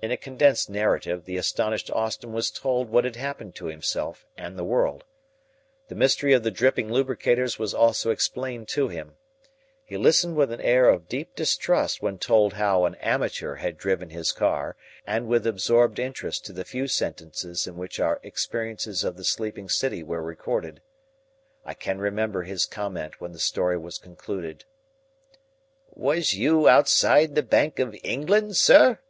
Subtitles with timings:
[0.00, 4.56] In a condensed narrative the astonished Austin was told what had happened to himself and
[4.56, 5.02] the world.
[5.88, 9.16] The mystery of the dripping lubricators was also explained to him.
[9.84, 14.10] He listened with an air of deep distrust when told how an amateur had driven
[14.10, 19.16] his car and with absorbed interest to the few sentences in which our experiences of
[19.16, 20.80] the sleeping city were recorded.
[21.64, 24.64] I can remember his comment when the story was concluded.
[25.92, 29.00] "Was you outside the Bank of England, sir?"